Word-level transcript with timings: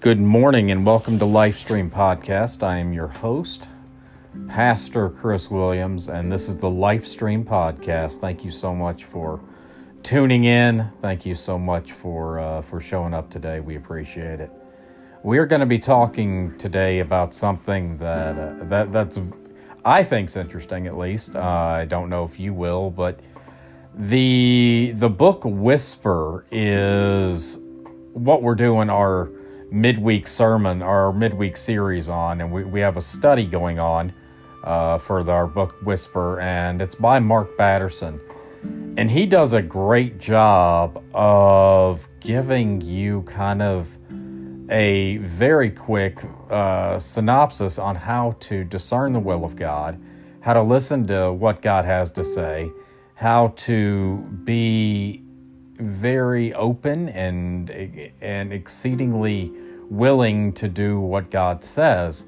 Good 0.00 0.18
morning 0.18 0.70
and 0.70 0.86
welcome 0.86 1.18
to 1.18 1.26
Lifestream 1.26 1.90
Podcast. 1.90 2.62
I 2.62 2.78
am 2.78 2.94
your 2.94 3.08
host, 3.08 3.64
Pastor 4.48 5.10
Chris 5.10 5.50
Williams, 5.50 6.08
and 6.08 6.32
this 6.32 6.48
is 6.48 6.56
the 6.56 6.70
Lifestream 6.70 7.44
Podcast. 7.44 8.18
Thank 8.18 8.42
you 8.42 8.50
so 8.50 8.74
much 8.74 9.04
for 9.04 9.40
tuning 10.02 10.44
in. 10.44 10.88
Thank 11.02 11.26
you 11.26 11.34
so 11.34 11.58
much 11.58 11.92
for 11.92 12.40
uh, 12.40 12.62
for 12.62 12.80
showing 12.80 13.12
up 13.12 13.28
today. 13.28 13.60
We 13.60 13.76
appreciate 13.76 14.40
it. 14.40 14.50
We're 15.22 15.44
going 15.44 15.60
to 15.60 15.66
be 15.66 15.78
talking 15.78 16.56
today 16.56 17.00
about 17.00 17.34
something 17.34 17.98
that 17.98 18.38
uh, 18.38 18.64
that 18.70 18.92
that's 18.94 19.18
I 19.84 20.02
think's 20.02 20.34
interesting. 20.34 20.86
At 20.86 20.96
least 20.96 21.36
uh, 21.36 21.40
I 21.40 21.84
don't 21.84 22.08
know 22.08 22.24
if 22.24 22.40
you 22.40 22.54
will, 22.54 22.88
but 22.88 23.20
the 23.94 24.94
the 24.96 25.10
book 25.10 25.42
Whisper 25.44 26.46
is 26.50 27.58
what 28.14 28.42
we're 28.42 28.54
doing 28.54 28.88
our 28.88 29.30
midweek 29.70 30.28
sermon, 30.28 30.82
our 30.82 31.12
midweek 31.12 31.56
series 31.56 32.08
on, 32.08 32.40
and 32.40 32.52
we, 32.52 32.64
we 32.64 32.80
have 32.80 32.96
a 32.96 33.02
study 33.02 33.44
going 33.44 33.78
on 33.78 34.12
uh, 34.64 34.98
for 34.98 35.28
our 35.30 35.46
book 35.46 35.74
Whisper, 35.82 36.40
and 36.40 36.82
it's 36.82 36.94
by 36.94 37.18
Mark 37.18 37.56
Batterson. 37.56 38.20
And 38.96 39.10
he 39.10 39.26
does 39.26 39.52
a 39.52 39.62
great 39.62 40.18
job 40.18 41.02
of 41.14 42.06
giving 42.20 42.80
you 42.80 43.22
kind 43.22 43.62
of 43.62 43.88
a 44.70 45.16
very 45.18 45.70
quick 45.70 46.22
uh, 46.50 46.98
synopsis 46.98 47.78
on 47.78 47.96
how 47.96 48.36
to 48.40 48.64
discern 48.64 49.12
the 49.12 49.20
will 49.20 49.44
of 49.44 49.56
God, 49.56 50.00
how 50.40 50.52
to 50.52 50.62
listen 50.62 51.06
to 51.08 51.32
what 51.32 51.62
God 51.62 51.84
has 51.84 52.10
to 52.12 52.24
say, 52.24 52.70
how 53.14 53.48
to 53.56 54.18
be 54.44 55.24
very 55.80 56.54
open 56.54 57.08
and 57.08 57.70
and 58.20 58.52
exceedingly 58.52 59.52
willing 59.90 60.52
to 60.54 60.68
do 60.68 61.00
what 61.00 61.30
God 61.30 61.64
says. 61.64 62.24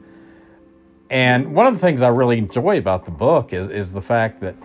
And 1.11 1.55
one 1.55 1.67
of 1.67 1.75
the 1.75 1.79
things 1.79 2.03
I 2.03 2.09
really 2.09 2.39
enjoy 2.39 2.79
about 2.79 3.05
the 3.05 3.11
book 3.11 3.53
is 3.53 3.69
is 3.69 3.93
the 3.93 4.01
fact 4.01 4.41
that 4.41 4.57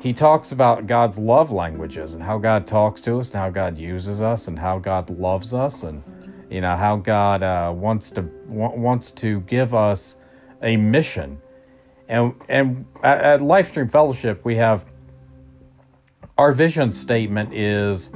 he 0.00 0.12
talks 0.12 0.52
about 0.52 0.86
God's 0.86 1.18
love 1.18 1.50
languages 1.50 2.14
and 2.14 2.22
how 2.22 2.38
God 2.38 2.66
talks 2.66 3.00
to 3.02 3.18
us 3.18 3.28
and 3.28 3.36
how 3.36 3.50
God 3.50 3.78
uses 3.78 4.20
us 4.20 4.46
and 4.46 4.58
how 4.58 4.78
God 4.78 5.10
loves 5.10 5.54
us 5.54 5.82
and 5.82 6.02
you 6.50 6.60
know 6.60 6.76
how 6.76 6.96
God 6.96 7.42
uh, 7.42 7.72
wants 7.74 8.10
to 8.10 8.22
w- 8.22 8.80
wants 8.80 9.10
to 9.12 9.40
give 9.40 9.74
us 9.74 10.16
a 10.62 10.76
mission. 10.76 11.40
And 12.08 12.34
and 12.48 12.86
at, 13.02 13.20
at 13.20 13.40
Lifestream 13.40 13.90
Fellowship 13.90 14.44
we 14.44 14.56
have 14.56 14.84
our 16.38 16.52
vision 16.52 16.92
statement 16.92 17.54
is 17.54 18.10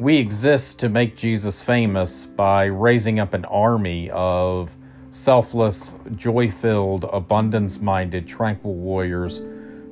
we 0.00 0.16
exist 0.16 0.78
to 0.78 0.88
make 0.88 1.14
Jesus 1.14 1.60
famous 1.60 2.24
by 2.24 2.64
raising 2.64 3.20
up 3.20 3.34
an 3.34 3.44
army 3.44 4.08
of 4.10 4.70
selfless, 5.10 5.92
joy 6.16 6.50
filled, 6.50 7.04
abundance 7.04 7.80
minded, 7.80 8.26
tranquil 8.26 8.76
warriors 8.76 9.42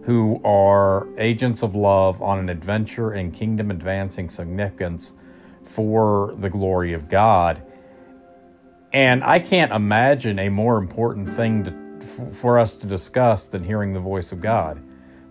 who 0.04 0.40
are 0.44 1.06
agents 1.18 1.62
of 1.62 1.74
love 1.74 2.22
on 2.22 2.38
an 2.38 2.48
adventure 2.48 3.12
in 3.12 3.30
kingdom 3.30 3.70
advancing 3.70 4.30
significance 4.30 5.12
for 5.66 6.34
the 6.38 6.48
glory 6.48 6.94
of 6.94 7.10
God. 7.10 7.60
And 8.94 9.22
I 9.22 9.38
can't 9.38 9.72
imagine 9.72 10.38
a 10.38 10.48
more 10.48 10.78
important 10.78 11.28
thing 11.28 11.64
to, 11.64 12.32
for 12.32 12.58
us 12.58 12.76
to 12.76 12.86
discuss 12.86 13.44
than 13.44 13.62
hearing 13.62 13.92
the 13.92 14.00
voice 14.00 14.32
of 14.32 14.40
God. 14.40 14.82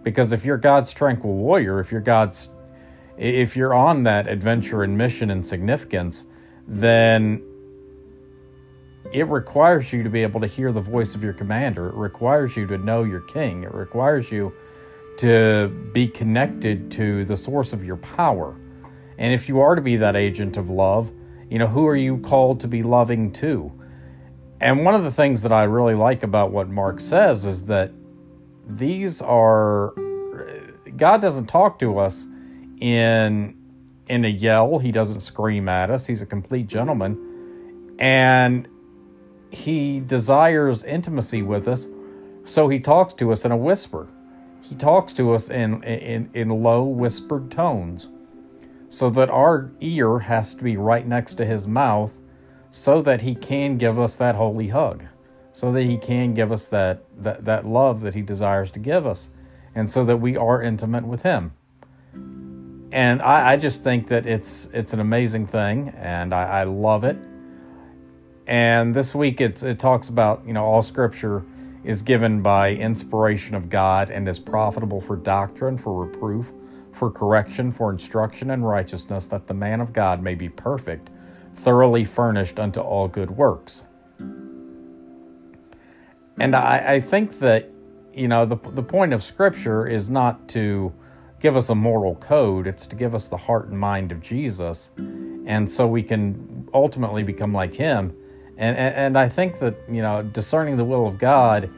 Because 0.03 0.31
if 0.31 0.45
you're 0.45 0.57
God's 0.57 0.93
tranquil 0.93 1.33
warrior, 1.33 1.79
if 1.79 1.91
you're 1.91 1.99
God's 1.99 2.49
if 3.17 3.55
you're 3.55 3.73
on 3.73 4.03
that 4.03 4.27
adventure 4.27 4.83
and 4.83 4.97
mission 4.97 5.31
and 5.31 5.45
significance, 5.45 6.25
then 6.67 7.43
it 9.11 9.27
requires 9.27 9.91
you 9.91 10.03
to 10.03 10.09
be 10.09 10.21
able 10.21 10.41
to 10.41 10.47
hear 10.47 10.71
the 10.71 10.81
voice 10.81 11.15
of 11.15 11.23
your 11.23 11.33
commander. 11.33 11.87
It 11.89 11.95
requires 11.95 12.55
you 12.55 12.67
to 12.67 12.77
know 12.77 13.03
your 13.03 13.21
king. 13.21 13.63
It 13.63 13.73
requires 13.73 14.31
you 14.31 14.53
to 15.19 15.69
be 15.93 16.07
connected 16.07 16.91
to 16.91 17.25
the 17.25 17.37
source 17.37 17.73
of 17.73 17.83
your 17.83 17.97
power. 17.97 18.55
And 19.17 19.33
if 19.33 19.47
you 19.47 19.61
are 19.61 19.75
to 19.75 19.81
be 19.81 19.97
that 19.97 20.15
agent 20.15 20.57
of 20.57 20.69
love, 20.69 21.11
you 21.49 21.57
know, 21.57 21.67
who 21.67 21.87
are 21.87 21.95
you 21.95 22.19
called 22.19 22.59
to 22.61 22.67
be 22.67 22.83
loving 22.83 23.31
to? 23.33 23.71
And 24.59 24.83
one 24.83 24.93
of 24.93 25.03
the 25.03 25.11
things 25.11 25.41
that 25.43 25.51
I 25.51 25.63
really 25.63 25.95
like 25.95 26.23
about 26.23 26.51
what 26.51 26.69
Mark 26.69 26.99
says 26.99 27.45
is 27.45 27.65
that 27.65 27.91
these 28.67 29.21
are, 29.21 29.93
God 30.97 31.21
doesn't 31.21 31.47
talk 31.47 31.79
to 31.79 31.99
us 31.99 32.27
in 32.79 33.55
in 34.07 34.25
a 34.25 34.29
yell. 34.29 34.79
He 34.79 34.91
doesn't 34.91 35.21
scream 35.21 35.67
at 35.67 35.89
us. 35.89 36.05
He's 36.05 36.21
a 36.21 36.25
complete 36.25 36.67
gentleman. 36.67 37.95
And 37.99 38.67
he 39.49 39.99
desires 39.99 40.83
intimacy 40.83 41.41
with 41.41 41.67
us, 41.67 41.87
so 42.45 42.67
he 42.69 42.79
talks 42.79 43.13
to 43.15 43.31
us 43.31 43.45
in 43.45 43.51
a 43.51 43.57
whisper. 43.57 44.07
He 44.61 44.75
talks 44.75 45.13
to 45.13 45.33
us 45.33 45.49
in 45.49 45.83
in 45.83 46.29
in 46.33 46.49
low 46.49 46.83
whispered 46.83 47.51
tones 47.51 48.07
so 48.89 49.09
that 49.09 49.29
our 49.29 49.71
ear 49.81 50.19
has 50.19 50.53
to 50.55 50.63
be 50.63 50.77
right 50.77 51.05
next 51.05 51.35
to 51.35 51.45
his 51.45 51.67
mouth 51.67 52.13
so 52.71 53.01
that 53.01 53.21
he 53.21 53.35
can 53.35 53.77
give 53.77 53.99
us 53.99 54.15
that 54.15 54.35
holy 54.35 54.69
hug 54.69 55.03
so 55.51 55.71
that 55.71 55.83
he 55.85 55.97
can 55.97 56.33
give 56.33 56.51
us 56.51 56.67
that 56.67 57.03
that, 57.17 57.43
that 57.45 57.65
love 57.65 58.01
that 58.01 58.13
he 58.13 58.21
desires 58.21 58.69
to 58.71 58.79
give 58.79 59.05
us 59.05 59.29
and 59.73 59.89
so 59.89 60.05
that 60.05 60.17
we 60.17 60.37
are 60.37 60.61
intimate 60.61 61.05
with 61.05 61.23
him 61.23 61.51
and 62.91 63.21
I, 63.21 63.53
I, 63.53 63.57
just 63.57 63.83
think 63.83 64.07
that 64.07 64.25
it's 64.25 64.69
it's 64.73 64.93
an 64.93 64.99
amazing 64.99 65.47
thing, 65.47 65.89
and 65.97 66.33
I, 66.33 66.61
I 66.61 66.63
love 66.63 67.03
it. 67.03 67.17
And 68.45 68.95
this 68.95 69.13
week, 69.13 69.41
it 69.41 69.79
talks 69.79 70.07
about 70.07 70.43
you 70.45 70.53
know 70.53 70.63
all 70.63 70.81
Scripture 70.81 71.43
is 71.83 72.01
given 72.01 72.41
by 72.41 72.71
inspiration 72.71 73.55
of 73.55 73.69
God 73.69 74.09
and 74.09 74.27
is 74.27 74.39
profitable 74.39 75.01
for 75.01 75.15
doctrine, 75.15 75.77
for 75.77 76.05
reproof, 76.05 76.47
for 76.93 77.11
correction, 77.11 77.71
for 77.71 77.91
instruction 77.91 78.51
in 78.51 78.63
righteousness, 78.63 79.25
that 79.27 79.47
the 79.47 79.53
man 79.53 79.81
of 79.81 79.93
God 79.93 80.21
may 80.21 80.35
be 80.35 80.49
perfect, 80.49 81.09
thoroughly 81.55 82.05
furnished 82.05 82.59
unto 82.59 82.79
all 82.79 83.07
good 83.07 83.31
works. 83.31 83.83
And 86.39 86.55
I, 86.55 86.93
I 86.95 86.99
think 87.01 87.39
that 87.39 87.69
you 88.13 88.29
know 88.29 88.45
the 88.45 88.55
the 88.55 88.83
point 88.83 89.11
of 89.11 89.23
Scripture 89.23 89.85
is 89.85 90.09
not 90.09 90.47
to 90.49 90.93
give 91.39 91.55
us 91.55 91.69
a 91.69 91.75
moral 91.75 92.15
code, 92.15 92.67
it's 92.67 92.87
to 92.87 92.95
give 92.95 93.13
us 93.13 93.27
the 93.27 93.37
heart 93.37 93.67
and 93.67 93.79
mind 93.79 94.11
of 94.11 94.21
Jesus. 94.21 94.91
And 94.97 95.69
so 95.69 95.87
we 95.87 96.03
can 96.03 96.67
ultimately 96.73 97.23
become 97.23 97.53
like 97.53 97.73
him. 97.73 98.15
And, 98.57 98.75
and, 98.75 98.95
and 98.95 99.17
I 99.17 99.29
think 99.29 99.59
that, 99.59 99.75
you 99.89 100.01
know, 100.01 100.23
discerning 100.23 100.77
the 100.77 100.85
will 100.85 101.07
of 101.07 101.17
God, 101.19 101.69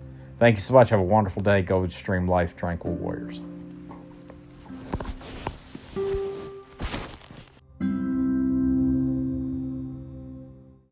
Thank 0.41 0.57
you 0.57 0.63
so 0.63 0.73
much. 0.73 0.89
Have 0.89 1.01
a 1.01 1.03
wonderful 1.03 1.43
day. 1.43 1.61
Go 1.61 1.87
stream 1.89 2.27
life, 2.27 2.57
tranquil 2.57 2.95
warriors. 2.95 3.43